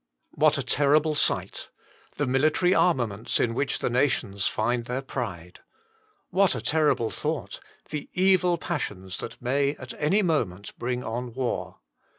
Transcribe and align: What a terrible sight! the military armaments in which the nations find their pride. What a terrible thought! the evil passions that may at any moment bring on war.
What 0.31 0.57
a 0.57 0.63
terrible 0.63 1.13
sight! 1.13 1.69
the 2.17 2.25
military 2.25 2.73
armaments 2.73 3.39
in 3.39 3.53
which 3.53 3.77
the 3.77 3.89
nations 3.91 4.47
find 4.47 4.85
their 4.85 5.03
pride. 5.03 5.59
What 6.31 6.55
a 6.55 6.59
terrible 6.61 7.11
thought! 7.11 7.59
the 7.91 8.09
evil 8.13 8.57
passions 8.57 9.19
that 9.19 9.39
may 9.39 9.75
at 9.75 9.93
any 9.99 10.23
moment 10.23 10.73
bring 10.79 11.03
on 11.03 11.33
war. 11.35 11.81